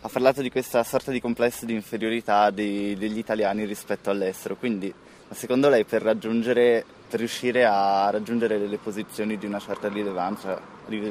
[0.00, 4.92] Ha parlato di questa sorta di complesso di inferiorità dei, degli italiani rispetto all'estero, quindi
[5.30, 6.84] secondo lei per raggiungere
[7.14, 10.60] per riuscire a raggiungere delle posizioni di una certa rilevanza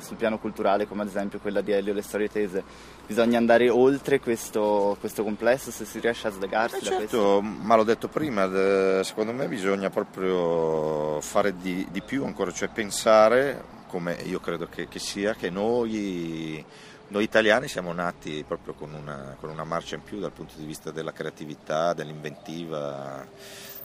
[0.00, 2.64] sul piano culturale, come ad esempio quella di Elio Le Storie Tese,
[3.06, 7.40] bisogna andare oltre questo, questo complesso se si riesce a slegarsi eh da certo, questo?
[7.42, 13.62] ma l'ho detto prima, secondo me bisogna proprio fare di, di più ancora, cioè pensare,
[13.86, 16.64] come io credo che, che sia, che noi
[17.10, 20.64] noi italiani siamo nati proprio con una, con una, marcia in più dal punto di
[20.64, 23.26] vista della creatività, dell'inventiva,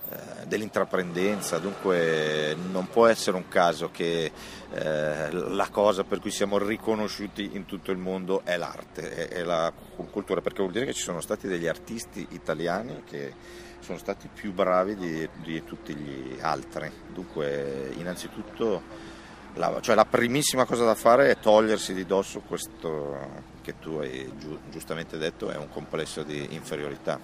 [0.09, 4.31] eh, dell'intraprendenza, dunque non può essere un caso che
[4.71, 9.43] eh, la cosa per cui siamo riconosciuti in tutto il mondo è l'arte, è, è
[9.43, 9.73] la
[10.11, 13.33] cultura, perché vuol dire che ci sono stati degli artisti italiani che
[13.79, 19.13] sono stati più bravi di, di tutti gli altri, dunque innanzitutto
[19.55, 24.31] la, cioè la primissima cosa da fare è togliersi di dosso questo che tu hai
[24.37, 27.19] giu, giustamente detto è un complesso di inferiorità.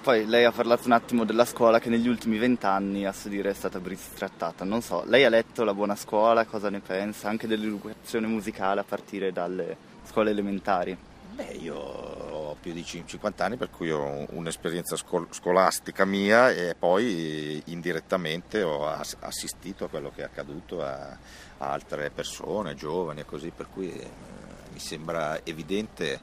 [0.00, 3.50] Poi lei ha parlato un attimo della scuola che negli ultimi vent'anni a suo dire
[3.50, 4.64] è stata bistrattata.
[4.64, 7.28] Non so, lei ha letto La buona scuola, cosa ne pensa?
[7.28, 10.96] Anche dell'educazione musicale a partire dalle scuole elementari?
[11.34, 12.17] Beh, io
[12.58, 19.84] più di 50 anni per cui ho un'esperienza scolastica mia e poi indirettamente ho assistito
[19.84, 21.16] a quello che è accaduto a,
[21.58, 24.08] altre persone, giovani e così, per cui eh,
[24.72, 26.20] mi sembra evidente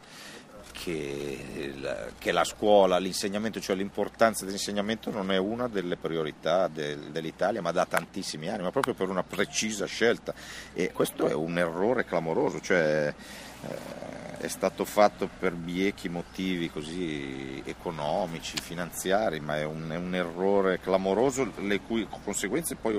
[0.72, 7.12] che la, che la, scuola, l'insegnamento, cioè l'importanza dell'insegnamento non è una delle priorità del,
[7.12, 10.34] dell'Italia, ma da tantissimi anni, ma proprio per una precisa scelta.
[10.74, 13.14] E questo è un errore clamoroso, cioè
[13.62, 20.14] eh, è stato fatto per biechi motivi così economici, finanziari, ma è un, è un
[20.14, 22.96] errore clamoroso, le cui conseguenze poi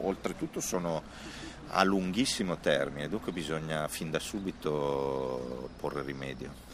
[0.00, 1.02] oltretutto sono
[1.68, 6.65] a lunghissimo termine, dunque bisogna fin da subito porre rimedio.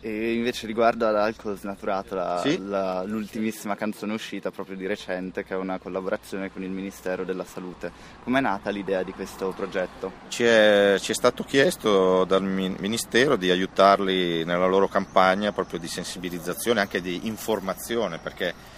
[0.00, 2.56] E invece riguardo all'Alcol Snaturato, la, sì?
[2.64, 7.44] la, l'ultimissima canzone uscita proprio di recente, che è una collaborazione con il Ministero della
[7.44, 7.90] Salute,
[8.22, 10.12] com'è nata l'idea di questo progetto?
[10.28, 15.88] Ci è, ci è stato chiesto dal Ministero di aiutarli nella loro campagna proprio di
[15.88, 18.76] sensibilizzazione, anche di informazione, perché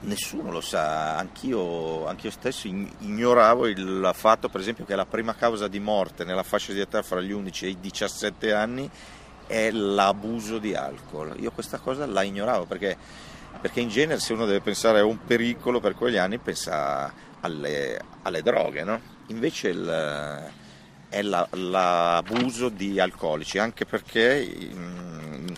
[0.00, 5.68] nessuno lo sa, anch'io, anch'io, stesso ignoravo il fatto per esempio che la prima causa
[5.68, 8.90] di morte nella fascia di età fra gli 11 e i 17 anni
[9.50, 11.34] è l'abuso di alcol.
[11.40, 12.96] Io questa cosa la ignoravo perché,
[13.60, 18.00] perché in genere se uno deve pensare a un pericolo per quegli anni pensa alle,
[18.22, 19.00] alle droghe, no?
[19.26, 20.52] invece il,
[21.08, 25.09] è la, l'abuso di alcolici, anche perché in, in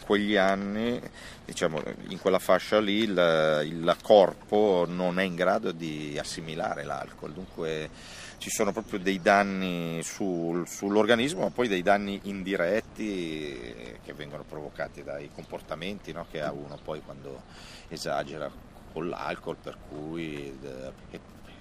[0.04, 1.00] quegli anni,
[1.44, 7.32] diciamo, in quella fascia lì, il, il corpo non è in grado di assimilare l'alcol,
[7.32, 7.90] dunque
[8.38, 15.04] ci sono proprio dei danni sul, sull'organismo, ma poi dei danni indiretti che vengono provocati
[15.04, 17.42] dai comportamenti no, che ha uno poi quando
[17.88, 18.50] esagera
[18.92, 20.58] con l'alcol, per cui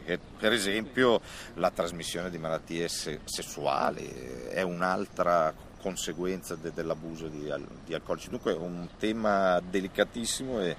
[0.06, 1.22] eh, per esempio
[1.56, 4.08] la trasmissione di malattie sessuali
[4.50, 7.52] è un'altra conseguenza de, dell'abuso di,
[7.86, 8.30] di, alcolici.
[8.30, 10.76] Dunque è un tema delicatissimo e,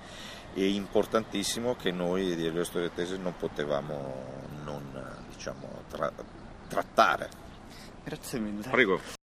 [0.55, 4.83] e importantissimo che noi di Elio Storie Tese non potevamo non
[5.35, 6.13] diciamo, tra-
[6.69, 7.29] trattare.
[8.05, 8.69] Grazie mille.
[8.69, 9.22] Prego.